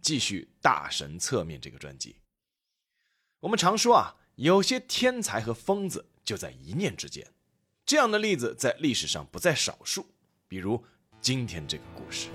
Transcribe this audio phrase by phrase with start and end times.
[0.00, 2.16] 继续大神侧面这个专辑。
[3.40, 7.26] 我们常说啊，有些天才和疯子就在一念之间，
[7.84, 10.06] 这样的例子在历史上不在少数。
[10.48, 10.82] 比如
[11.20, 12.28] 今天这个故事。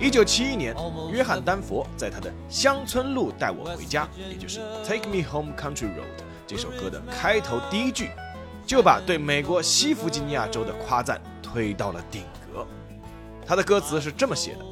[0.00, 0.74] 一九七一年，
[1.12, 8.10] 约翰丹佛在他的《乡村路带我回家》，也就是《Take Me Home Country Road》这首歌的开头第一句。
[8.66, 12.66] 就把对美国西弗吉尼亚州的夸赞推到了顶格。
[13.46, 14.64] 他的歌词是这么写的，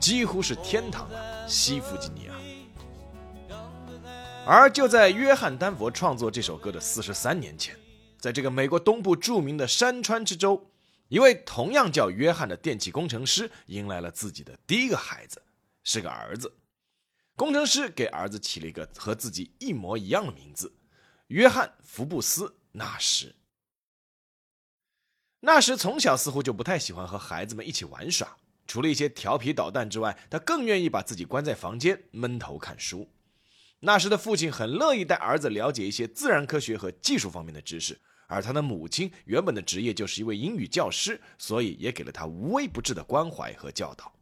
[0.00, 2.34] 几乎是天堂啊，西弗吉尼亚。
[4.46, 7.76] 而就在约翰丹佛创作这首歌的四十三年前，
[8.18, 10.70] 在这个美国东部著名的山川之州，
[11.08, 15.42] 一位同样叫约翰的电气工程师迎来了自己的第一个孩子，
[15.84, 16.50] 是个儿子。
[17.36, 20.72] 工程师给儿子起了一个和自己一模一样的名字——
[21.28, 22.54] 约翰·福布斯。
[22.72, 23.34] 那时，
[25.40, 28.36] 那时从小似乎就不太喜欢和孩子们一起玩耍，
[28.66, 33.08] 除了一些调皮捣蛋之外，他更愿意把自己关在房间闷头看书。
[33.80, 44.12] 那时的父亲很乐意带儿子了解一些自然科学和技术方面的知识，而他的母亲原本的职业就是一位英语教师，所以也给了他无微不至的关怀和教导。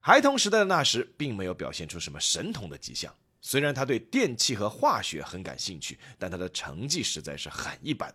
[0.00, 3.14] 孩童时代的那时，并没有表现出什么神童的迹象。
[3.40, 8.12] 虽然他对电气和化学很感兴趣，但他的成绩实在是很一般，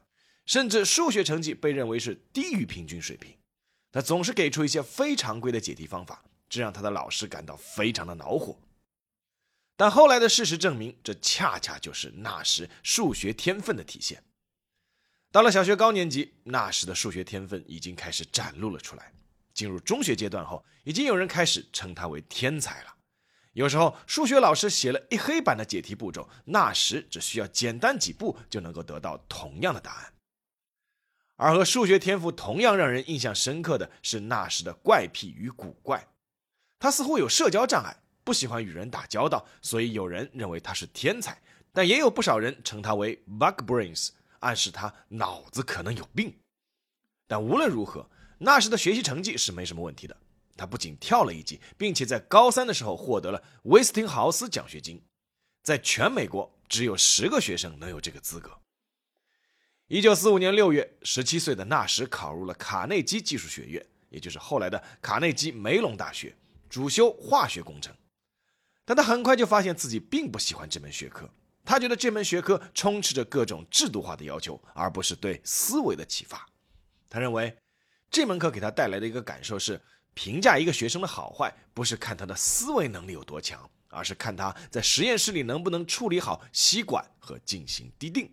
[0.49, 3.37] 甚至数学成绩被认为是低于平均水平。
[3.91, 8.57] 他总是给出一些非常规的解题方法，这让他的老师感到非常的恼火。
[9.77, 14.23] 但后来的事实证明，这恰恰就是那时数学天分的体现。
[15.31, 19.13] 到了小学高年级，那时的数学天分已经开始展露了出来。
[19.53, 22.95] 进入中学阶段后，已经有人开始称他为天才了。
[23.53, 30.13] 有时候，数学老师写了一黑板的解题步骤，那时只需要简单几步就能够得到同样的答案。
[31.39, 36.05] 而和数学天赋同样让人印象深刻的是那时的怪癖与古怪。
[36.77, 37.95] 他似乎有社交障碍，
[38.25, 41.41] 不喜欢与人打交道，所以有人认为他是天才，
[41.71, 46.37] 但也有不少人称他为 bug brains，暗示他脑子可能有病。
[47.25, 48.05] 但无论如何，
[48.37, 50.17] 那时的学习成绩是没什么问题的。
[50.57, 55.01] 他不仅跳了一级，并且在高三的时候获得了威斯汀豪斯奖学金，
[55.63, 58.51] 在全美国只有十个学生能有这个资格。
[59.89, 66.35] 一九四五年六月，十七岁的纳什考入了卡内基技术学院，也就是后来的卡内基梅隆大学，
[66.69, 67.91] 主修化学工程。
[68.85, 71.27] 但他很快就发现自己并不喜欢这门学科，
[71.65, 76.47] 他觉得这门学科充斥着各种制度化的要求，而不是对思维的启发。
[77.09, 77.57] 他认为
[78.11, 79.81] 这门课给他带来的一个感受是。
[80.15, 88.29] 评价一个学生的好坏，不是看他的思维能力有多强，而是看他在实验室里能不能处理好吸管和进行滴定。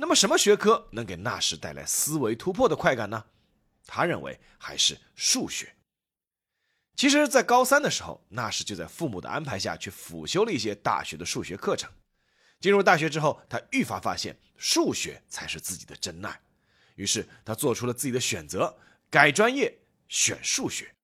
[0.00, 3.26] 那么，什么学科能给纳什带来思维突破的快感呢？
[3.84, 5.74] 他认为还是数学。
[6.94, 11.90] 其实，在高三的时候，纳什就在父母的安排下去辅修了一些大学的数学课程。
[12.60, 16.40] 进入大学之后，他愈发发现数学才是自己的真爱，
[16.94, 18.78] 于是他做出了自己的选择，
[19.10, 19.78] 改专业。
[20.08, 20.94] 选数学，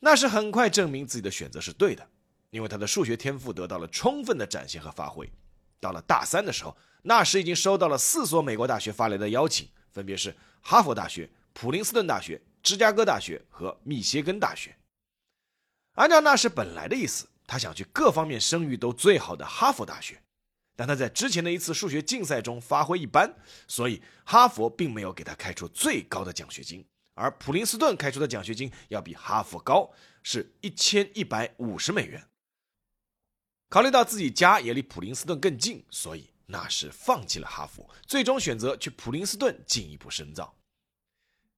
[0.00, 2.04] 那是很快证明自己的选择是对的，
[2.50, 5.30] 因为他的数学天赋得到了充分的展现和发挥。
[5.82, 14.76] 到了大三的时候，那时已经收到了四所美国大学发来的邀请，分别是哈佛大学、普林斯顿大学、芝加哥大学和密歇根大学。
[15.94, 20.22] 按照那时本来的意思，他想去各方面声誉都最好的哈佛大学，
[20.76, 23.34] 但他在之前的一次数学竞赛中发挥一般，
[23.66, 26.86] 所以哈佛并没有给他开出最高的奖学金。
[27.14, 29.90] 而普林斯顿开出的奖学金要比哈佛高，
[30.22, 32.24] 是一千一百五十美元。
[33.72, 40.54] 考虑到自己家也离普林斯顿更近，所以纳什放弃了哈佛，最终选择去普林斯顿进一步深造。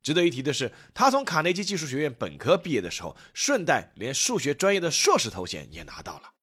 [0.00, 6.34] 值得一提的是，他从卡内基技术学院本科毕业的时候，顺带连数学专业的硕士头衔也拿到了。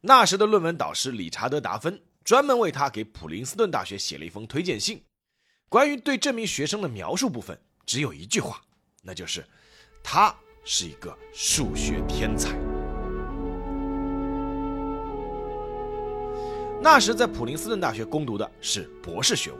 [0.00, 5.04] 那时的论文导师理查德·达芬专门为他给普林斯顿大学写了一封推荐信，
[5.68, 7.60] 关于对这名学生的描述部分。
[7.84, 8.62] 只有一句话，
[9.02, 9.46] 那就是
[10.02, 10.34] 他
[10.64, 12.69] 是一个数学天才。
[16.82, 19.58] 那时在普林斯顿大学攻读的是博士学位，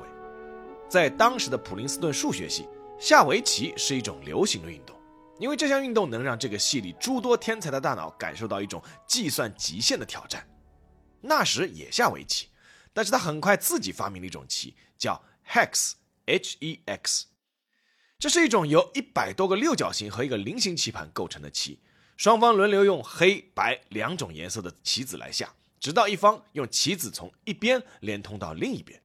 [0.88, 2.66] 在当时的普林斯顿数学系，
[2.98, 4.96] 下围棋是一种流行的运动，
[5.38, 10.48] 因为这项运动能让这个系里诸多天才的大脑感受到一种计算极限的挑战。
[11.20, 12.48] 纳什也下围棋，
[12.94, 17.26] 但是他很快自己发明了一种棋，叫 Hex，H-E-X。
[18.18, 21.80] 这是一种由一百多个六角形和一个菱形棋盘构成的棋，
[22.16, 29.02] 双方轮流用黑白两种颜色的棋子来下，直到一方用棋子从一边连通到另一边。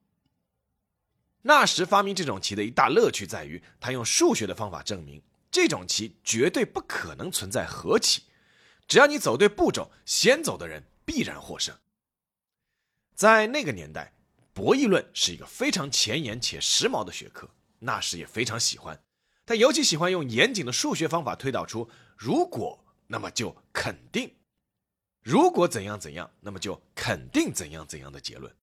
[1.43, 8.23] 纳什发明这种棋的一大乐趣在于，他用数学的方法证明这种棋绝对不可能存在和棋，
[8.87, 11.75] 只要你走对步骤，先走的人必然获胜。
[13.15, 14.13] 在那个年代，
[14.53, 17.49] 博弈论是一个非常前沿且时髦的学科，
[17.79, 18.99] 纳什也非常喜欢。
[19.45, 21.87] 他尤其喜欢用严谨的数学方法推导出
[22.17, 24.33] “如果那么就肯定，
[25.25, 28.55] 如果怎样怎样，那么就肯定怎样怎样的结论。”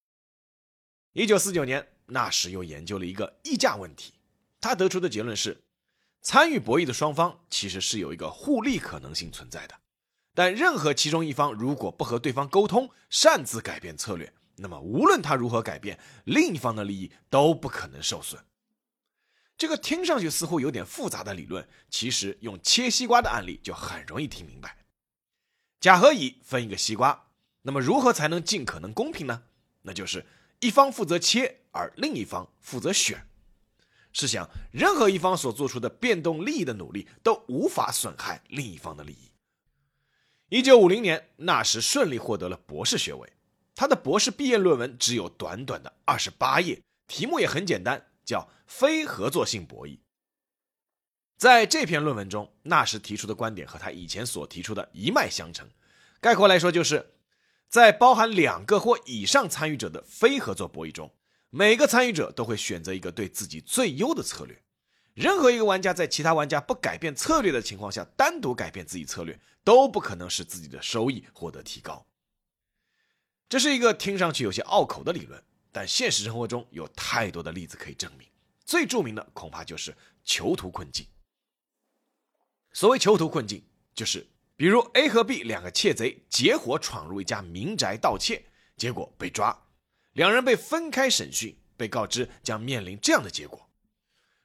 [1.12, 4.14] 一九四九年，纳什又研究了一个议价问题，
[4.60, 5.60] 他得出的结论是：
[6.20, 9.74] 参与博弈的双方其实是有一个互利可能性存在的，
[10.34, 18.40] 但任何其中一方如果不和对方沟通，擅自改变策略，那么无论他如何改变，另一方的利益都不可能受损。
[19.58, 24.81] 这个听上去似乎有点复杂的理论，其实用切西瓜的案例就很容易听明白。
[25.82, 27.26] 甲和乙分一个西瓜，
[27.62, 29.42] 那么如何才能尽可能公平呢？
[29.82, 30.24] 那就是
[30.60, 33.26] 一方负责切，而另一方负责选。
[34.12, 39.32] 试想，任何一方所做出的变动利益的努力都无法损害另一方的利益。
[40.50, 43.32] 一九五零年，纳什顺利获得了博士学位，
[43.74, 48.06] 他的博士毕业论文只有短短的二十八页，题目也很简单。
[48.24, 49.98] 叫非合作性博弈。
[51.42, 55.68] 在这篇论文中，纳什提出的观点和他以前所提出的一脉相承。
[56.20, 57.14] 概括来说，就是
[57.68, 61.12] 在包含两个或以上参与者的非合作博弈中，
[61.50, 64.62] 每个参与者都会选择一个对自己最优的策略。
[65.14, 72.06] 任何一个玩家在其他玩家不改变策略的情况下，单独改变自己策略，都不可能使自己的收益获得提高。
[73.48, 75.42] 这是一个听上去有些拗口的理论。
[75.72, 78.28] 但现实生活中有太多的例子可以证明，
[78.64, 79.92] 最著名的恐怕就是
[80.22, 81.04] 囚徒困境。
[82.72, 83.62] 所谓囚徒困境，
[83.94, 84.26] 就是
[84.56, 88.44] 比如 A 和 B 两个窃贼结伙闯入一家民宅盗窃，
[88.76, 89.66] 结果被抓，
[90.12, 93.68] 两人被分开审讯，被告知将面临这样的结果：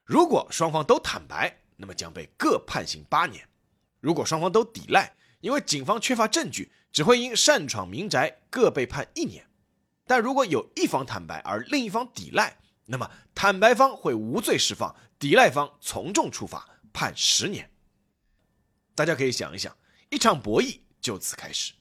[0.03, 3.41] 如果双方都坦白，那么将被各判刑八年；
[3.99, 9.47] 如果双方都抵赖，因为警方缺乏证据，只会因擅闯民宅各被判一年。
[10.05, 17.69] 但如果有一方坦白而另一方抵赖，那么坦白方会无罪释放，抵赖方从重处罚，判十年。
[18.97, 19.77] 大家可以想一想，
[20.09, 21.71] 一场博弈就此开始。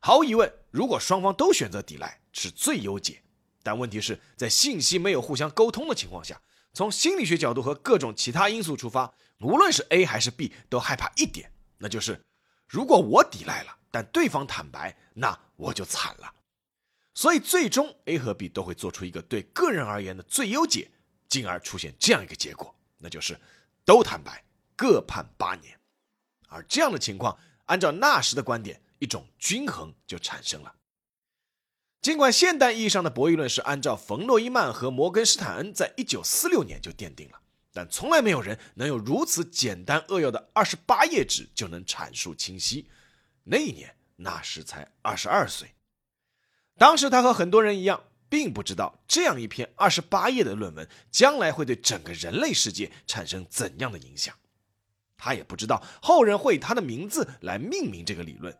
[0.00, 3.22] 毫无疑问，如果双方都选择抵赖，是最优解。
[3.62, 6.42] 但问题是在信息没有互相沟通的情况下，
[6.74, 12.22] 从心理学角度和各种其他因素出发，无论是 A 还是 B 都害怕一点，那就是
[12.68, 16.34] 如果我抵赖了，但对方坦白，那我就惨了。
[17.14, 20.90] 所以，最终 A 和 B 都会做出一个对个人而言的最优解，
[21.26, 23.40] 进而出现这样一个结果，那就是
[23.86, 24.44] 都坦白，
[24.76, 25.80] 各判八年。
[26.54, 30.72] 而这样的情况，按照纳什的观点，一种均衡就产生了。
[32.00, 37.40] 尽管现代意义上的博弈论是按照冯诺依曼和摩根斯坦恩在一九四六年就奠定了，
[37.72, 42.88] 但从来没有人能有如此简单扼要的二十八页纸就能阐述清晰。
[43.42, 45.74] 那一年，纳什才二十二岁。
[46.76, 54.36] 当时他和很多人一样，并不知道这样一篇二十八页的论文将来会对整个人类世界产生怎样的影响。
[55.16, 58.54] 他也不知道后人会以他的名字来命名这个理论，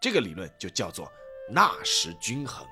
[0.00, 1.10] 这个理论就叫做
[1.50, 2.66] 纳什均衡。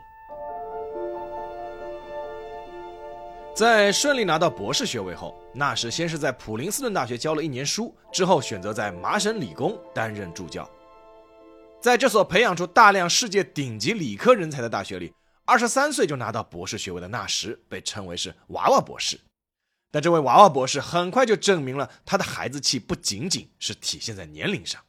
[3.54, 10.68] 在顺利拿到博士学位后，纳什先是在普林斯顿大学教了一年书，之后选择在麻省理工担任助教。
[11.80, 15.12] 在这所培养出大量世界顶级理科人才的大学里，
[15.44, 19.18] 二十三岁就拿到博士学位的纳什被称为是“娃娃博士”。
[19.90, 24.82] 但这位娃娃博士很快就证明了他的孩子气不仅仅是体现在年龄上。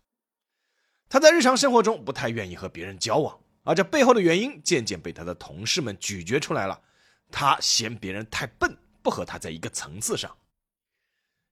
[1.10, 6.82] 他在日常生活中不太愿意和别人交往，而这背后的原因渐渐被他的同事们咀嚼出来了。
[7.32, 10.38] 他嫌别人太笨，不和他在一个层次上。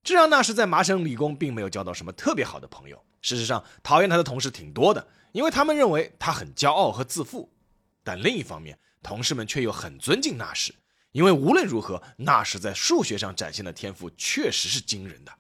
[0.04, 3.04] 这让纳什在麻省理工并没有交到什么特别好的朋友。
[3.22, 5.06] 事实上，讨厌他的同事挺多的。
[5.32, 7.52] 因为他们认为他很骄傲和自负，
[8.04, 10.74] 但另一方面，同事们却又很尊敬纳什，
[11.12, 15.32] 因为无论如何，纳什在数学上展现的天赋确实是惊人的。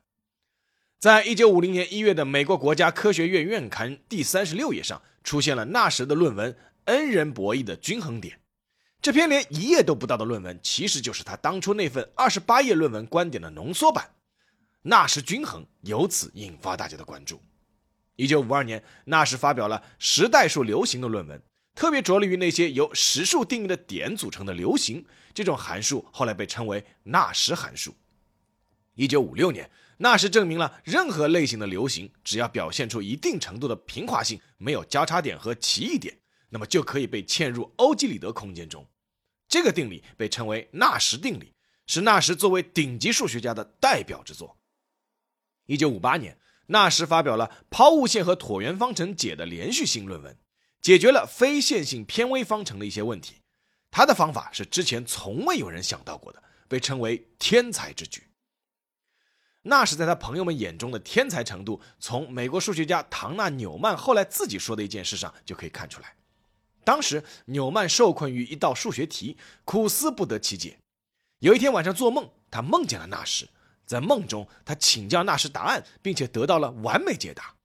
[0.99, 6.53] 在一九五零年一月的美国国家科学院院刊第三十六页上，出现了纳什的论文
[6.85, 8.35] 《恩人博弈的均衡点》。
[9.01, 14.09] 这篇连一页都不到的论文，其实就是他当初那份二十八页论文观点的浓缩版。
[14.81, 17.41] 纳什均衡由此引发大家的关注。
[18.15, 21.41] 一九五二年，纳什发表了十代数流行的论文，
[21.79, 25.05] 特别着力于那些由实数定义的点组成的流行。
[25.33, 27.95] 这种函数后来被称为纳什函数。
[28.95, 36.19] 一九五六年，纳什证明了任何类型的流行，只要表现出一定程度的平滑性，没有交叉点和奇异点，
[36.50, 38.86] 那么就可以被嵌入欧几里得空间中。
[39.48, 41.53] 这个定理被称为纳什定理，
[41.88, 44.57] 是纳什作为顶级数学家的代表之作。
[45.65, 50.38] 一九五八年，纳什发表了抛物线和椭圆方程解的连续性论文，
[50.81, 53.36] 解决了非线性偏微方程的一些问题。
[53.91, 58.24] 他的方法是之前从未有人想到过的，被称为天才之举。
[59.63, 66.15] 纳什在他朋友们眼中的天才程度，从美国数学家唐纳纽曼后来自己说的一件事上就可以看出来。
[66.86, 70.79] 当时纽曼受困于一道数学题，苦思不得其解。
[71.39, 73.48] 有一天晚上做梦，他梦见了纳什。
[73.86, 77.55] 在梦中，他请教纳什答案，并且得到了完美解答。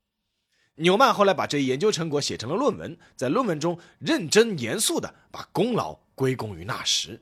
[0.77, 7.21] 纽曼后来把这一研究成果写成了论文，在论文中认真严肃地把功劳归功于纳什。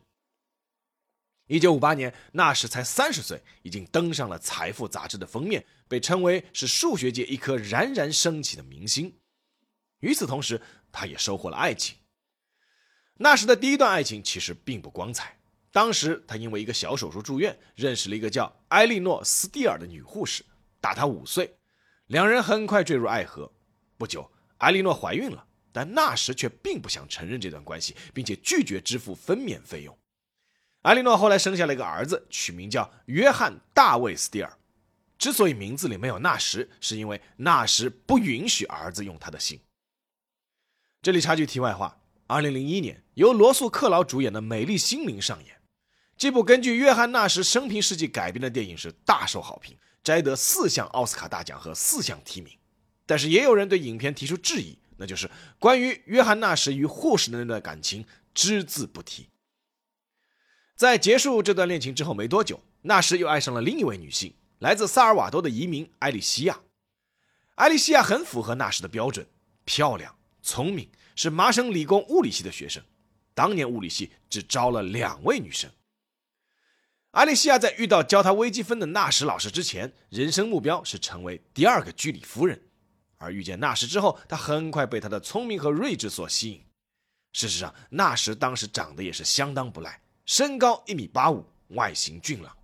[1.49, 9.19] 一九五八年，纳什才三十岁，已经登上了《财富》杂志的封面，被称为是数学界一颗冉冉升起的明星。
[10.01, 11.97] 与此同时，他也收获了爱情。
[13.19, 15.39] 纳什的第一段爱情其实并不光彩。
[15.71, 20.45] 当时他因为一个小手术住院，认识了一个叫埃莉诺·斯蒂尔的女护士，
[20.81, 21.55] 大他五岁，
[22.13, 23.51] 两人很快坠入爱河。
[23.97, 29.99] 不久，埃莉诺怀孕了，但纳什却并不想承认这段关系，并且拒绝支付分娩费用。
[30.83, 34.59] 埃莉诺后来生下了一个儿子，取名叫约翰·大卫·斯蒂尔。
[35.17, 39.59] 之所以名字里没有纳什，是因为纳什不允许儿子用他的姓。
[41.01, 45.63] 这里插句题外话：二零零一年，由罗素·克劳主演的《美丽心灵》上演。
[46.19, 52.57] 这部根据约翰·纳什生平事迹改编的电影是大受好评，摘得四项奥斯卡大奖和四项提名。
[53.05, 59.29] 但是也有人对影片提出质疑，那就是关于约翰·纳什与护士的那段感情只字不提。
[60.77, 66.61] 在结束这段恋情之后没多久，纳什又爱上了另一位女性，来自萨尔瓦多的移民艾莉西亚。
[67.57, 69.27] 艾莉西亚很符合纳什的标准，
[69.65, 72.83] 漂亮、聪明，是麻省理工物理系的学生。
[73.35, 75.71] 当年物理系只招了两位女生。
[77.13, 82.61] 阿丽西亚在遇到教她微积分的纳什老师之前，人生目标是成为第二个居里夫人。
[83.19, 86.65] 而遇见纳什之后，她很快被他的聪明和睿智所吸引。
[87.33, 92.57] 事实上，纳什当时长得也是相当不赖，身高一米八五，外形俊朗。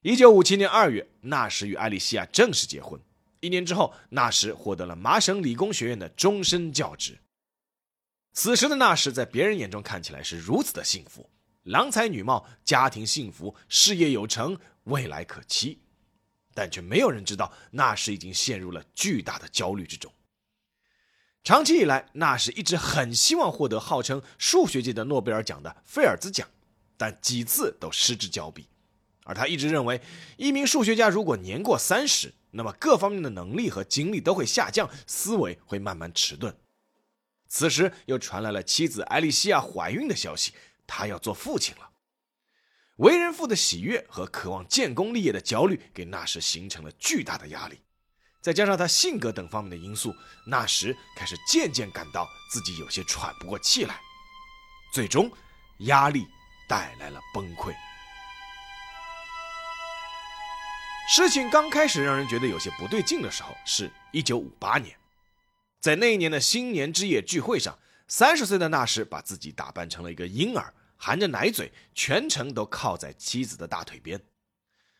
[0.00, 2.98] 一九五七年二月，纳什与艾丽西亚正式结婚。
[3.40, 7.18] 一年之后，纳什获得了麻省理工学院的终身教职。
[8.32, 11.28] 此时的纳什在别人眼中看起来是如此的幸福。
[11.64, 15.80] 郎才女貌，家庭幸福，事业有成，未来可期，
[16.54, 20.12] 但却没有人知道，纳什已经陷入了巨大的焦虑之中。
[21.44, 26.48] 长期以来，纳什一直很希望获得号称数学界的诺贝尔奖的菲尔兹奖，
[26.96, 28.68] 但几次都失之交臂。
[29.24, 30.00] 而他一直认为，
[30.36, 36.56] 一名数学家如果年过三十，那么各方面的能力和精力都会下降，思维会慢慢迟钝。
[37.46, 40.52] 此时又传来了妻子艾莉西亚怀孕的消息。
[40.88, 41.90] 他要做父亲了，
[42.96, 47.80] 为人父的喜悦和渴望建功立业的焦虑，给纳什形成了巨大的压力。
[48.40, 50.14] 再加上他性格等方面的因素，
[50.46, 54.00] 纳什开始渐渐感到自己有些喘不过气来。
[54.92, 55.30] 最终，
[55.80, 56.26] 压力
[56.66, 57.74] 带来了崩溃。
[61.14, 64.96] 事情刚开始让人觉得有些不对劲的时候，是一九五八年，
[65.80, 67.78] 在那一年的新年之夜聚会上。
[68.10, 74.20] 三十岁的纳什把自己打扮成了一个婴儿，含着奶嘴，全程都靠在妻子的大腿边。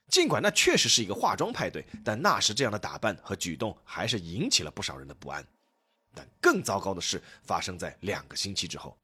[0.08, 5.46] 尽管那确实是一个化妆派对，但纳什这样的打扮和举动还是引起了不少人的不安。
[6.14, 8.96] 但更糟糕的事发生在两个星期之后，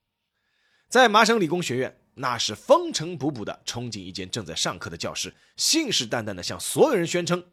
[0.88, 7.44] 在麻省理工学院，纳什风尘仆仆地冲进一间正在上课的教室，信誓旦旦地向所有人宣称，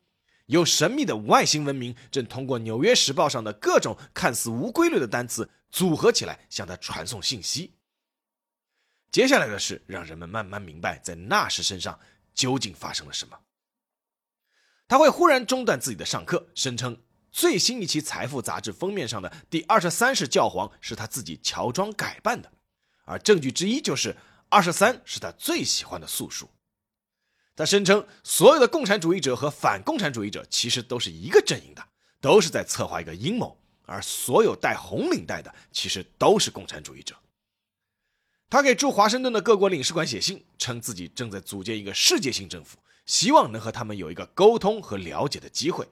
[0.45, 5.49] 有神秘的外星文明正通过《纽约时报》上的各种看似无规律的单词。
[5.71, 7.71] 组合起来向他传送信息。
[9.11, 11.99] 接下来的事让人们慢慢明白，在纳什身上
[12.33, 13.37] 究竟发生了什么。
[14.87, 16.97] 他会忽然中断自己的上课，声称
[17.29, 22.51] 最新一期《财富》杂志封面上的第二十三世教皇是他自己乔装改扮的，
[23.03, 24.15] 而证据之一就是
[24.49, 26.49] 二十三是他最喜欢的素数。
[27.53, 31.85] 他声称所有的共产主义者和反共产主义者其实都是一个阵营的，
[32.21, 33.57] 都是在策划一个阴谋。
[33.85, 37.13] 而所有戴红领带的，其实都是共产主义者。
[38.51, 45.87] 他给驻华盛顿的各国领事馆写信，称自己正在组建一个世界性政府，希望能和他们有一个沟通和了解的机会。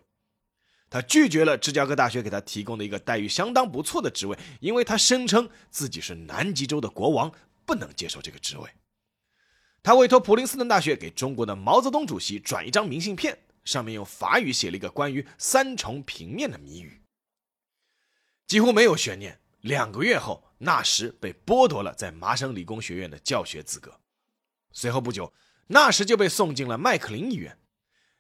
[0.90, 7.32] 他拒绝了芝加哥大学给他提供的一个待遇相当不错的职位，因为他声称自己是南极洲的国王，
[7.66, 8.70] 不能接受这个职位。
[9.82, 17.02] 他委托普林斯顿大学给中国的毛泽东主席转一张明信片，上面用法语写了一个关于三重平面的谜语。
[18.48, 24.00] 几乎没有悬念，两个月后，纳什被剥夺了在麻省理工学院的教学资格。
[24.72, 25.34] 随后不久，
[25.68, 27.58] 纳什就被送进了麦克林医院，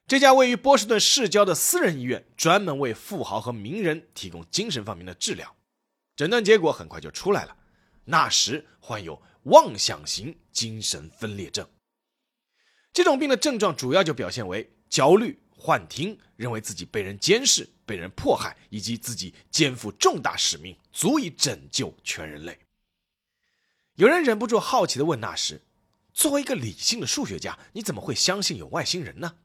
[0.05, 5.55] 这家位于波士顿市郊的私人医院，专门为富豪和名人提供精神方面的治疗。
[6.15, 7.55] 诊断结果很快就出来了，
[8.05, 9.21] 纳什患有。
[9.43, 11.65] 妄想型精神分裂症，
[12.91, 22.59] 这种病的症状主要就表现为焦虑、幻听，认为自己被人监视、被人迫害，以及自己肩负重大使命，足以拯救全人类。
[23.95, 25.59] 有人忍不住好奇地问纳什
[26.13, 29.37] ：“作为一个理性的数学家，你怎么会相信有外星人呢？”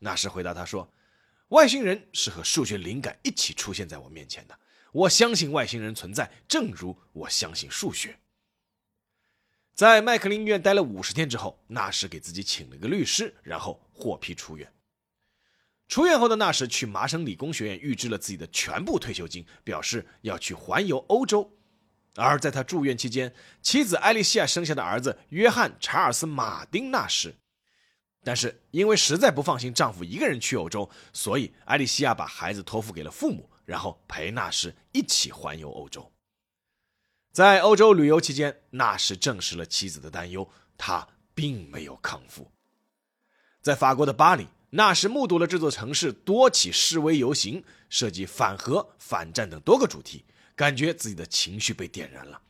[0.00, 0.92] 纳什回答他说
[1.48, 4.58] ：“外星人是和数学灵感一起出现在我面前的，
[4.92, 8.18] 我相信外星人存在，正如我相信数学。”
[9.74, 14.70] 在麦克林医院待了五十天之后，纳什给自己请了个律师，然后获批出院。
[15.86, 21.52] 出院后的纳什去麻省理工学院预支了自己的全部退休金，表示要去环游欧洲。
[22.16, 27.34] 而在他住院期间，妻子艾丽西亚生下的儿子约翰·查尔斯·马丁·纳什，
[28.22, 36.10] 但是因为实在不放心丈夫一个人去欧洲，所以艾丽西亚把孩子托付给了父母，然后陪纳什一起环游欧洲。
[37.32, 40.48] 在欧洲旅游期间，纳什证实了妻子的担忧，
[40.78, 42.50] 他并没有康复。
[43.60, 50.24] 在法国的巴黎，纳什目睹了这座城市多起示威游行，涉及反核、反战等多个主题，
[50.56, 52.42] 感觉自己的情绪被点燃了。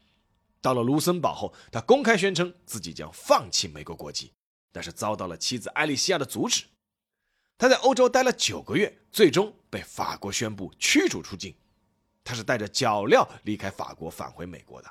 [0.62, 4.33] 到了卢森堡后，他公开宣称自己将放弃美国国籍，
[4.73, 6.64] 但是遭到了妻子艾丽西亚的阻止。
[7.59, 11.54] 他在欧洲待了九个月，最终被法国宣布驱逐出境。
[12.25, 14.91] 他是带着脚镣离开法国返回美国的。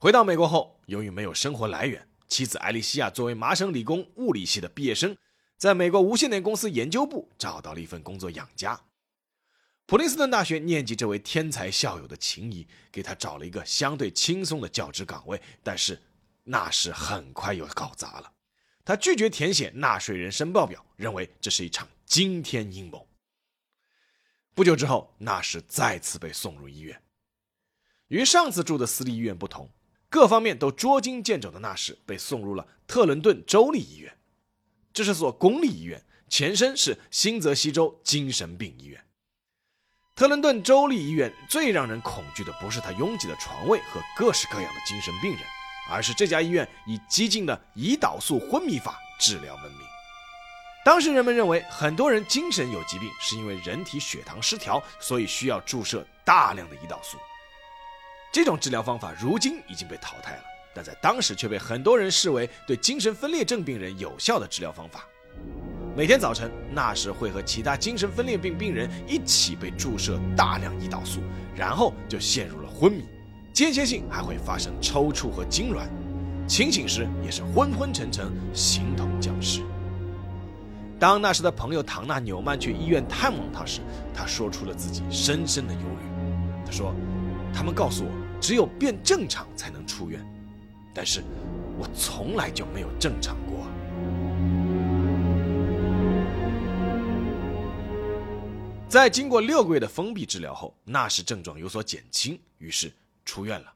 [0.00, 5.16] 回到美国后，由于没有生活来源，妻子艾丽西亚作为麻省理工物理系的毕业生，
[5.58, 8.80] 在美国无线电公司研究部找到了一份工作养家。
[9.86, 16.00] 普林斯顿大学念及这位天才校友的情谊，给他找了一个相对轻松的教职岗位，但是
[16.44, 18.32] 那是很快又搞砸了。
[18.84, 23.08] 他拒绝填写纳税人申报表，认为这是一场惊天阴谋。
[24.54, 27.02] 不久之后，纳什再次被送入医院。
[28.08, 29.70] 与上次住的私立医院不同，
[30.08, 34.17] 各方面都捉襟见肘的纳什被送入了特伦顿州立医院。
[34.98, 39.00] 这是所公立医院，前身是新泽西州精神病医院。
[40.16, 45.40] 特伦顿州立医院最让人恐惧的不是它拥挤的床位和各式各样的精神病人，
[45.88, 49.80] 而是这家医院以激进的胰岛素昏迷法治疗闻名。
[50.84, 57.16] 当时人们认为，很多人精神有疾病是因为人体血糖失调，所以需要注射大量的胰岛素。
[58.32, 60.42] 这种治疗方法如今已经被淘汰了，
[60.74, 65.06] 但在当时却被很多人视为对精神分裂症病人有效的治疗方法。
[65.96, 71.20] 每天早晨，纳什会和其他精神分裂病病人一起被注射大量胰岛素，
[71.56, 73.04] 然后就陷入了昏迷，
[73.52, 75.88] 间歇性还会发生抽搐和痉挛，
[76.46, 79.62] 清醒时也是昏昏沉沉，形同僵尸。
[81.00, 83.80] 当那时的朋友唐纳纽曼去医院探望他时，
[84.14, 86.08] 他说出了自己深深的忧虑。
[86.64, 86.94] 他说
[87.52, 90.24] ：“他们告诉我，只有变正常才能出院，
[90.98, 91.22] 但是
[91.78, 93.58] 我从来就没有正常过。”
[98.90, 102.90] 在经过六个月的封闭治疗后，纳什症状有所减轻，于是
[103.24, 103.72] 出院了。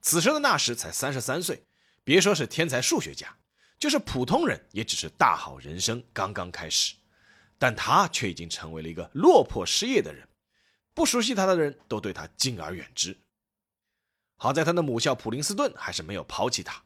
[0.00, 1.62] 此时的纳什才三十三岁，
[2.02, 3.32] 别说是天才数学家。
[3.78, 6.96] 就是普通人，也只是大好人生刚刚开始，
[7.56, 10.26] 但他却已经成为了一个落魄失业的人，
[10.92, 13.16] 不熟悉他的人都对他敬而远之。
[14.42, 16.82] 好在他的母校普林斯顿还是没有抛弃他，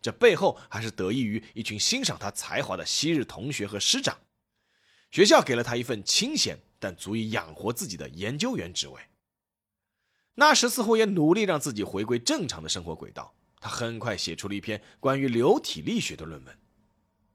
[0.00, 4.16] 这背后还是得益于一群欣赏他才华的昔日同学和师长。
[5.10, 9.00] 学校给了他一份清闲但足以养活自己的研究员职位。
[10.36, 13.34] 那时似乎也努力让自己回归正常的生活轨道。
[13.58, 16.58] 他很快写出了一篇关于流体力学的论文，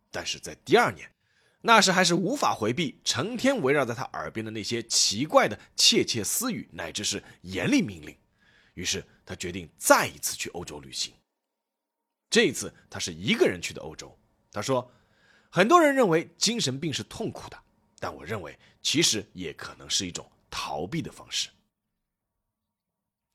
[0.09, 1.11] 但是在第二年，
[1.59, 8.15] 那时还是无法回避成天围绕在他耳边的那些奇怪的窃窃私语，乃至是严厉命令。
[8.75, 11.13] 于是他决定再一次去欧洲旅行。
[12.29, 14.17] 这一次他是一个人去的欧洲。
[14.51, 14.89] 他说
[15.49, 17.57] ：“很多人认为精神病是痛苦的，
[17.99, 21.49] 但我认为其实也可能是一种逃避的方式。”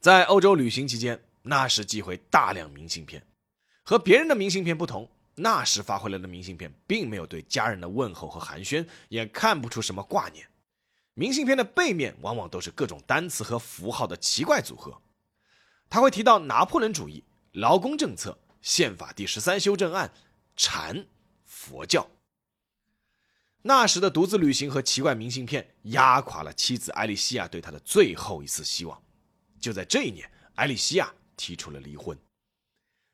[0.01, 1.23] 在欧洲旅行期间。
[1.43, 3.27] 纳什寄回大量明信片，
[3.83, 10.47] 和别人的明信片不同，纳什发回来的明信片并没有对家人的问候和寒暄，也看不出什么挂念。
[11.15, 15.01] 明信片的背面往往都是各种单词和符号的奇怪组合。
[15.91, 20.13] 他会提到拿破仑主义、劳工政策、宪法第十三修正案、
[20.57, 21.07] 禅、
[21.45, 22.09] 佛教。
[23.63, 29.03] 那时的独自旅行和奇怪明信片压垮了妻子艾莉西亚对他的最后一丝希望。
[29.61, 32.17] 就在这一年，艾莉西亚提出了离婚。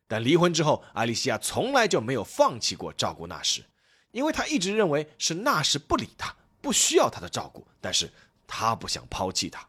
[0.06, 3.64] 但离婚之后，艾莉西亚从来就没有放弃过照顾纳什，
[4.12, 8.12] 因为她一直认为是纳什不理她，不需要她的照顾，但是
[8.46, 9.68] 她不想抛弃他。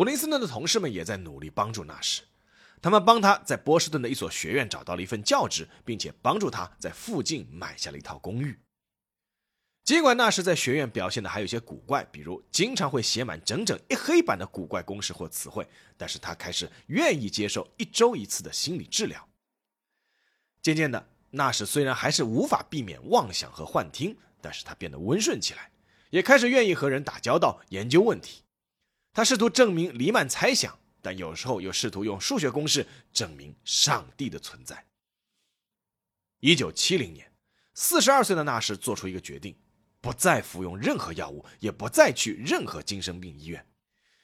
[0.00, 2.22] 普林斯顿的同事们也在努力帮助纳什，
[2.80, 8.58] 他们帮他在波士顿的一所学院找到了一份教职，并且帮助他在附近买下了一套公寓。
[9.84, 19.28] 尽管那时在学院表现的还有些古怪，比如经常会写满整整一黑板的古怪公式或词汇，但是他开始愿意接受一周一次的心理治疗。
[20.62, 25.70] 渐渐的，那时虽然还是无法避免妄想和幻听，但是他变得温顺起来，
[26.08, 28.44] 也开始愿意和人打交道、研究问题。
[29.12, 34.86] 他试图证明黎曼猜想，但有时候又试图用数学公式证明上帝的存在。
[36.40, 37.32] 一九七零年，
[37.74, 39.56] 四十二岁的纳什做出一个决定。
[40.02, 43.66] 不再服用任何药物，也不再去任何精神病医院，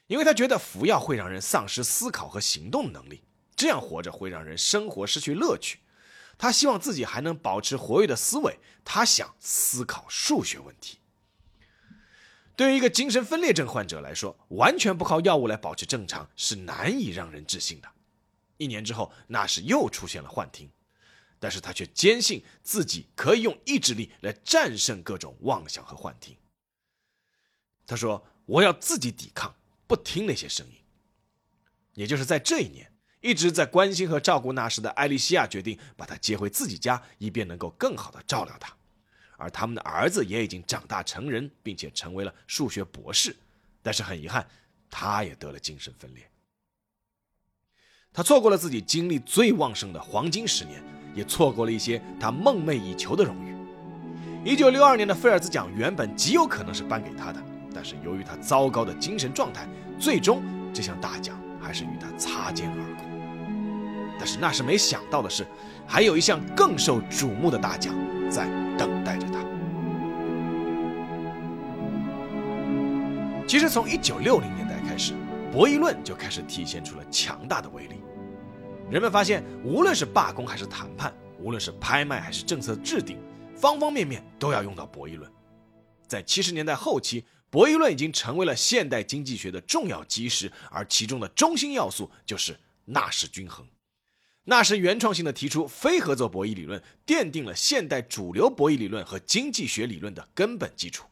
[0.07, 3.22] 因为他觉得服药会让人丧失思考和行动能力，
[3.55, 5.81] 这样活着会让人生活失去乐趣。
[6.38, 10.99] 他希望自己还能保持活跃的思维，他想思考数学问题。
[12.57, 17.88] 对于一个精神分裂症患者来说，完全不靠药物来保持正常是难以让人置信的。
[18.57, 20.69] 一年之后，那时又出现了幻听。
[21.38, 26.35] 但是他却坚信自己可以用意志力来战胜各种妄想和幻听。
[27.87, 29.55] 他说：“我要自己抵抗，
[29.87, 30.73] 不听那些声音。”
[31.92, 32.90] 也就是在这一年，
[33.21, 38.75] 一直在关心和照顾那时的艾丽西亚决定把他接回自己家，以便能够更好的照料他。
[39.37, 43.35] 而他们的儿子也已经长大成人，并且成为了数学博士。
[43.83, 44.46] 但是很遗憾，
[44.90, 46.29] 他也得了精神分裂。
[48.12, 50.83] 他错过了自己精力最旺盛的黄金十年。
[51.16, 53.57] 也错过了一些他梦寐以求的荣誉。
[54.44, 57.42] 一九六二年的菲尔兹奖原本极有可能是颁给他的，
[57.75, 59.66] 但是由于他糟糕的精神状态，
[59.99, 60.42] 最终
[60.75, 63.07] 这项大奖还是与他擦肩而过。
[64.18, 65.46] 但是那时没想到的是，
[65.87, 67.94] 还有一项更受瞩目的大奖
[68.31, 68.46] 在
[68.79, 69.45] 等待着他。
[73.47, 75.15] 其实从一九六零年代开始，
[75.53, 77.95] 博弈论就开始体现出了强大的威力。
[78.91, 83.19] 人们发现，无论是罢工还是谈判，无论是拍卖还是政策制定，
[83.55, 85.31] 方方面面都要用到博弈论。
[86.07, 93.67] 在七十年代后期，博弈论已经成为了现代经济学的重要基石，而其中的中心要素就是纳什均衡。
[94.49, 101.07] 纳什原创性的提出非合作博弈理论，奠定了现代主流博弈理论和经济学理论的根本基础。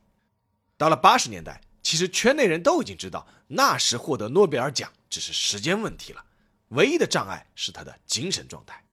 [0.76, 6.24] 到了八十年代，其实圈内人都已经知道，纳什获得诺贝尔奖只是时间问题了。
[6.68, 8.84] 唯一的障碍是他的精神状态。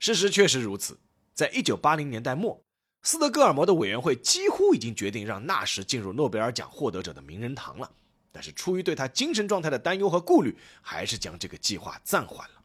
[0.00, 0.98] 事实确实如此，
[1.34, 2.60] 在一九八零年代末，
[3.02, 7.88] 斯德哥尔摩的委员会几乎已经决定让纳什进入诺贝尔奖获得者的名人堂了。
[8.32, 12.57] 但是出于对他精神状态的担忧和顾虑，还是将这个计划暂缓了。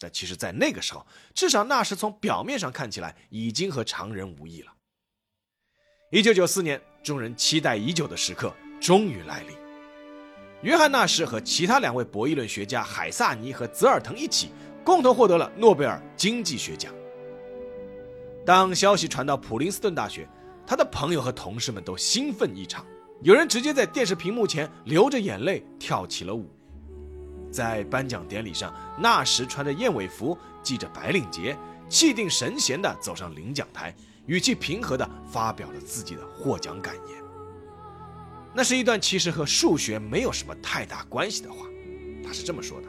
[0.00, 4.72] 但其实，在那个时候，至少纳什从表面上看起来已经和常人无异了。
[6.10, 9.56] 一九九四年，众人期待已久的时刻终于来临。
[10.62, 14.50] 约翰·纳什和其他两位博弈论学家海萨尼和泽尔腾一起，
[14.84, 16.92] 共同获得了诺贝尔经济学奖。
[18.46, 20.28] 当消息传到普林斯顿大学，
[20.66, 22.84] 他的朋友和同事们都兴奋异常，
[23.22, 26.48] 有人直接在电视屏幕前流着眼泪跳起了舞。
[27.50, 31.56] 在颁奖典礼上，纳什穿着燕尾服，系着白领结，
[31.88, 33.94] 气定神闲地走上领奖台，
[34.26, 37.22] 语气平和地发表了自己的获奖感言。
[38.54, 41.66] 那是一段其实和数学没有什么太大关系的话，
[42.24, 42.88] 他是这么说的：“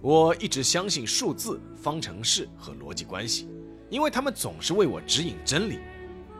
[0.00, 3.48] 我一直相信数字、方程式和逻辑关系，
[3.90, 5.78] 因为他们总是为我指引真理。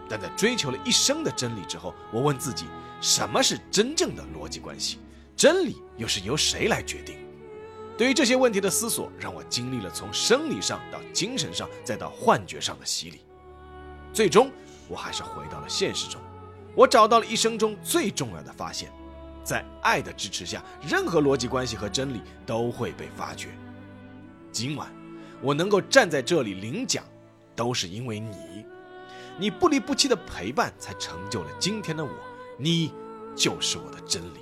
[0.09, 2.67] 但在追求了一生的真理之后，我问自己，
[3.01, 4.99] 什么是真正的逻辑关系？
[5.40, 7.16] 真理又是由谁来决定？
[7.96, 13.20] 对于这些问题的思索，让我经历了从生理上到精神上，再到幻觉上的洗礼。
[14.12, 14.50] 最终，
[14.87, 16.20] 我还是回到了现实中。”
[16.76, 18.92] 我找到了一生中最重要的发现，
[19.42, 23.48] 在爱的支持下，任何逻辑关系和真理都会被发掘。
[24.53, 24.92] 今晚，
[25.40, 27.03] 我能够站在这里领奖，
[27.57, 28.66] 都是因为你，
[29.38, 32.11] 你不离不弃的陪伴，才成就了今天的我。
[32.59, 32.92] 你
[33.35, 34.39] 就是我的真理。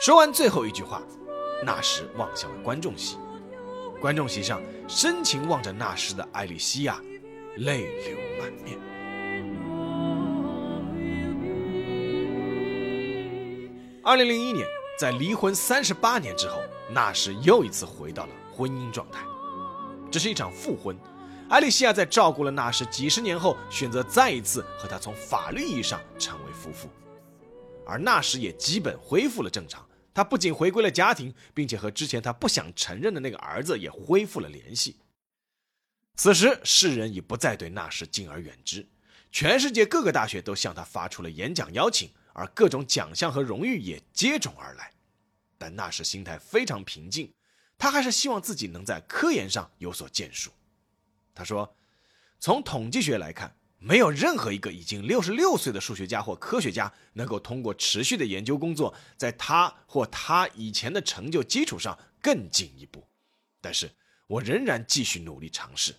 [0.00, 1.02] 说完最后一句话，
[1.64, 3.16] 纳什望向了观众席，
[4.00, 7.02] 观众席上深情望着纳什的艾莉西亚，
[7.56, 8.78] 泪流满面。
[14.04, 14.64] 二零零一年，
[14.96, 16.60] 在离婚三十八年之后，
[16.92, 19.24] 纳什又一次回到了婚姻状态。
[20.12, 20.96] 这是一场复婚，
[21.50, 26.88] 艾莉西亚在照顾了纳什几十年后，选择再一次和他从法律意义上成为夫妇，
[27.88, 29.88] 而纳什也基本恢复了正常。
[30.12, 34.96] 他不仅回归了家庭，并且和之前他不想承认的那个儿子也恢复了联系。
[36.16, 38.86] 此时，世人已不再对纳什敬而远之，
[39.30, 44.92] 全世界各个大学都向他发出了演讲邀请，而各种奖项和荣誉也接踵而来。
[45.56, 47.32] 但纳什心态非常平静。
[47.78, 50.50] 他还是希望自己能在科研上有所建树。
[51.32, 51.76] 他说
[52.40, 63.08] ：“从统计学来看，没有任何一个已经六十六岁的数学家或科学家能够通过持续的研究工作，在他或他以前的成就基础上更进一步。
[63.60, 63.90] 但是
[64.26, 65.94] 我仍然继续努力尝试。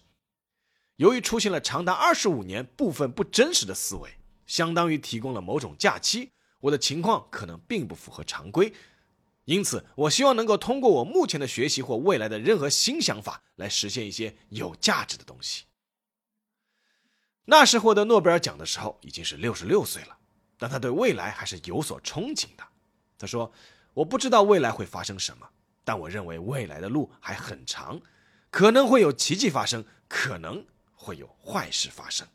[0.97, 4.11] 由于出现了长达二十五年部分不真实的思维，
[4.45, 8.73] 相当于提供了某种假期，我的情况可能并不符合常规。”
[9.45, 15.63] 因此，我希望能够通过我目前的学习或未来的任何新想法来实现一些有价值的东西。
[17.51, 20.15] 那时获得诺贝尔奖的时候已经是六十六岁了，
[20.59, 22.63] 但他对未来还是有所憧憬的。
[23.17, 23.51] 他说
[23.95, 25.49] ：“我不知道未来会发生什么，
[25.83, 27.99] 但我认为未来的路还很长，
[28.51, 32.27] 可能会有奇迹发生，可能会有坏事发生。”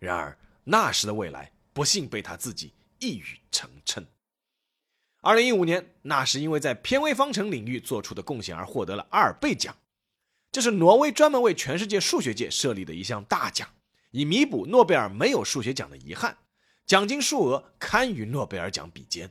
[0.00, 4.06] 然而，那时的未来不幸被他自己一语成谶。
[5.20, 9.76] 二零一五年，纳什因为在偏微方程领域做出的贡献而获得了阿尔贝奖，
[10.50, 13.68] 这是挪威专门为全世界数学界设立的一项大奖，
[14.10, 16.38] 以弥补诺贝尔没有数学奖的遗憾。
[16.86, 19.30] 奖金数额堪与诺贝尔奖比肩。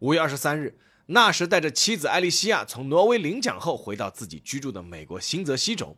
[0.00, 5.96] 五月二十三日，纳什带着妻子艾莉西亚从挪威领奖后回到自己居住的美国新泽西州，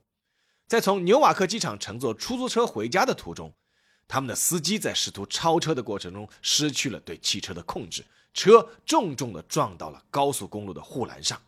[0.67, 3.55] 在从纽瓦克机场乘坐出租车回家的途中，
[4.07, 8.05] 他们的司机在试图超车的过程中失去了对汽车的控制。
[8.35, 11.41] 车重重地撞到了高速公路的护栏上，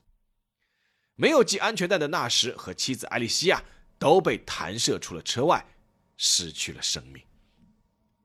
[1.21, 3.63] 没有系安全带的纳什和妻子艾莉西亚
[3.99, 5.63] 都被弹射出了车外，
[6.17, 7.23] 失去了生命。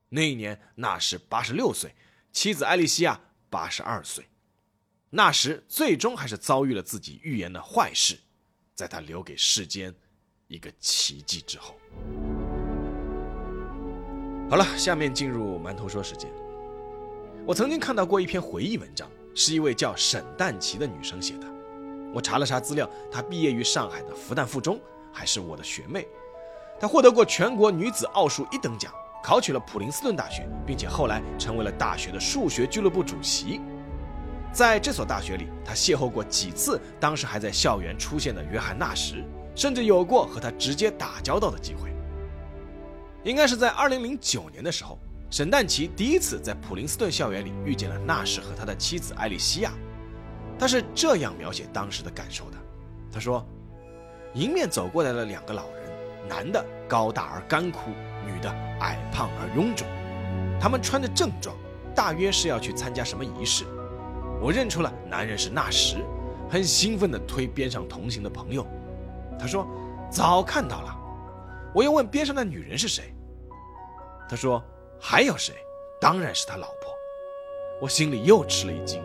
[0.08, 1.94] 那一年，纳什八十六岁，
[2.32, 4.24] 妻子艾莉西亚八十二岁。
[5.10, 8.18] 纳什最终还是遭遇了自己预言的坏事，
[8.74, 9.94] 在他留给世间
[10.48, 11.76] 一个奇迹之后。
[14.48, 16.30] 好了，下面进入馒头说时间。
[17.46, 21.55] 我曾经看到过一篇回忆文章，是一位叫沈淡琪的女生写的。
[22.14, 24.80] 我查了查资料，她毕业于上海的复旦附中，
[25.12, 26.06] 还是我的学妹。
[26.80, 28.92] 她获得过全国女子奥数一等奖，
[29.22, 33.60] 考取了普林斯顿大学，并且后来成为了大学的数学俱乐部主席。
[34.52, 41.90] 在这所大学里，她邂逅过几次当时还在校园出现的约翰纳什，甚至有过和他直接打交道的机会。
[43.24, 44.98] 应该是在2009年的时候。
[45.28, 49.72] 沈淡琪第一次在普林斯顿校园里遇见了纳什和他的妻子艾莉西亚，
[50.58, 52.56] 他是这样描写当时的感受的：
[53.12, 53.46] 他说，
[54.34, 57.90] 迎面走过来了两个老人，男的高大而干枯，
[58.24, 59.86] 女的矮胖而臃肿，
[60.60, 61.56] 他们穿着正装，
[61.94, 63.64] 大约是要去参加什么仪式。
[64.40, 65.98] 我认出了男人是纳什，
[66.48, 68.66] 很兴奋地推边上同行的朋友。
[69.38, 69.66] 他说，
[70.10, 70.96] 早看到了。
[71.74, 73.14] 我又问边上的女人是谁，
[74.28, 74.62] 他说。
[74.98, 75.54] 还有谁？
[76.00, 76.90] 当然是他老婆。
[77.82, 79.02] 我心里又吃了一惊，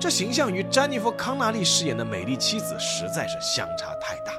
[0.00, 4.32] 这形象与詹妮弗·康纳利饰演的美丽妻子实在是相差太大。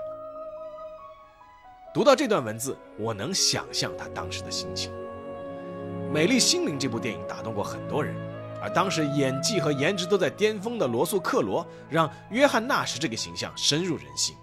[1.93, 4.89] 读到这段文字，我能想象他当时的心情。
[6.11, 8.15] 《美丽心灵》这部电影打动过很多人，
[8.61, 14.33] 而当时演技和颜值都在巅峰的罗素·克罗，让约翰·纳什这个形象深入人心。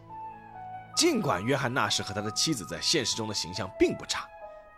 [0.95, 4.29] 尽管约翰·纳什和他的妻子在现实中的形象并不差。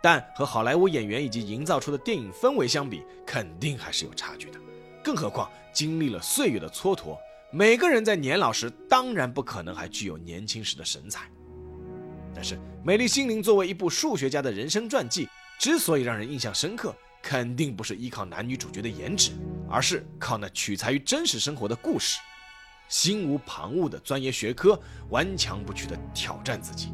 [0.01, 4.57] 但和好莱坞演员以及营造出的电影氛围相比，肯定还是有差距的。
[5.03, 7.17] 更何况经历了岁月的蹉跎，
[7.51, 11.29] 每个人在年老时当然不可能还具有年轻时的神采。
[12.33, 19.31] 但是《美丽心灵》作为一部数学家的人生传记，之所以让人印象深刻，肯定不是依靠男女主角的颜值，
[19.69, 22.19] 而是靠那取材于真实生活的故事，
[22.87, 26.93] 心无旁骛的钻研学科，顽强不屈的挑战自己。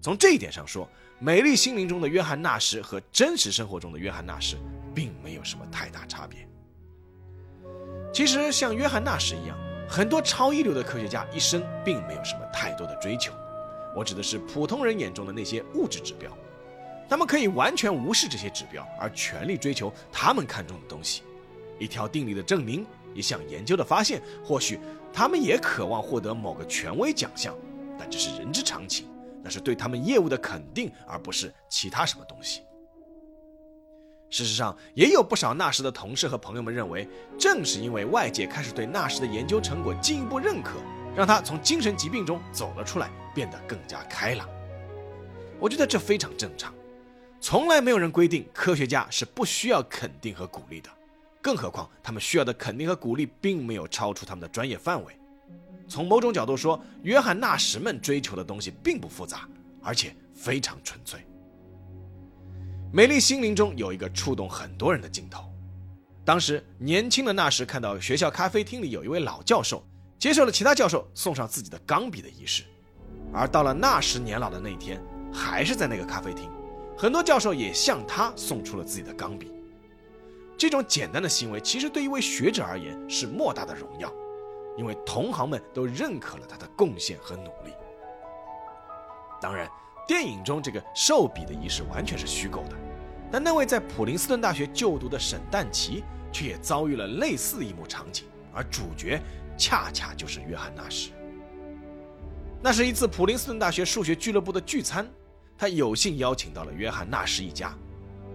[0.00, 4.56] 从这一点上说，美丽心灵中的约翰纳什和真实生活中的约翰纳什
[4.94, 6.48] 并没有什么太大差别。
[8.16, 9.54] 其实，像约翰纳什一样，
[9.86, 13.30] 很多超一流的科学家一生并没有什么太多的追求。
[13.94, 16.32] 我指的是普通人眼中的那些物质指标，
[17.10, 21.24] 他们可以完全无视这些指标，而全力追求他们看重的东西：
[21.78, 24.80] 一条定理的证明、一项研究的发现，或许
[25.12, 27.54] 他们也渴望获得某个权威奖项，
[27.98, 29.06] 但这是人之常情，
[29.44, 32.62] 那是对他们业务的肯定，而不是其他什么东西。
[34.28, 37.08] 事实上，也有不少纳什的同事和朋友们认为，
[37.38, 40.78] 正是因为外界开始对纳什的研究成果进一步认可，
[41.16, 44.48] 让他从精神疾病中走了出来，变得更加开朗。
[45.58, 46.74] 我觉得这非常正常，
[47.40, 50.90] 从来没有人规定科学家是不需要肯定和鼓励的，
[51.40, 55.16] 更何况他们需要的肯定和鼓励并没有超出他们的专业范围。
[55.88, 59.48] 从某种角度说，约翰纳什们追求的东西并不复杂，
[59.80, 61.20] 而且非常纯粹。
[62.96, 65.44] 《美丽心灵》中有一个触动很多人的镜头。
[66.24, 69.86] 当时，年轻的纳什看到学校咖啡厅里有一位老教授
[70.18, 72.64] 接受了其他教授送上自己的钢笔的仪式，
[73.34, 74.98] 而到了纳什年老的那一天，
[75.30, 76.50] 还是在那个咖啡厅，
[76.96, 79.52] 很多教授也向他送出了自己的钢笔。
[80.56, 84.10] 这种简单的行为，其实对一位学者而言是莫大的荣耀，
[84.78, 87.74] 因为同行们都认可了他的贡献和努力。
[89.38, 89.68] 当然，
[90.08, 92.85] 电影中这个授笔的仪式完全是虚构的。
[93.30, 99.20] 但那位在普林斯顿大学就读的沈旦奇，却也遭遇了类似一幕场景，而主角
[99.58, 101.10] 恰恰就是约翰纳什。
[102.62, 105.06] 那是一次普林斯顿大学数学俱乐部的聚餐，
[105.58, 107.76] 他有幸邀请到了约翰纳什一家，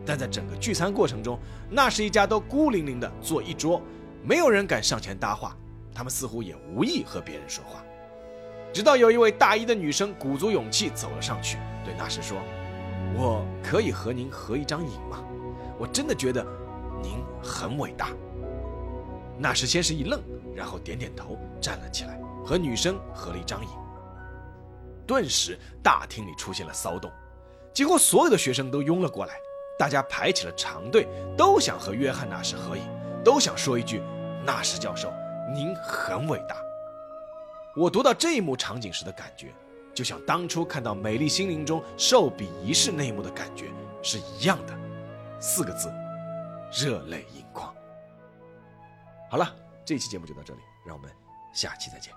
[0.06, 3.82] 但在整个聚餐过程中，纳什一家都孤零零地坐一桌，
[4.24, 5.58] 没有人敢上前搭话，
[5.94, 7.84] 他们似乎也无意和别人说话。
[8.74, 12.38] 直到有一位大一的女生鼓足勇气走了上去，对纳什说。
[13.14, 15.24] 我可以和您合一张影吗？
[15.78, 16.46] 我真的觉得
[17.02, 18.10] 您很伟大。
[19.38, 20.22] 那时先是一愣，
[20.56, 23.70] 然后点点头，站了起来，和女生合了一张影。
[25.08, 27.12] 顿时大厅里出现了骚动，
[27.74, 29.34] 几乎所有的学生都拥了过来，
[29.78, 32.84] 大家排起了长队，都想和约翰纳什合影，
[33.24, 34.02] 都想说一句
[34.46, 35.12] ：“纳什教授，
[35.54, 36.56] 您很伟大。”
[37.76, 39.48] 我读到这一幕场景时的感觉。
[40.02, 43.70] 就像当初看到《美丽心灵》中寿比仪式那一幕的感觉
[44.02, 44.76] 是一样的，
[45.40, 45.94] 四个字，
[46.74, 47.72] 热泪盈眶。
[49.30, 51.12] 好了，这期节目就到这里，让我们
[51.54, 52.12] 下期再见。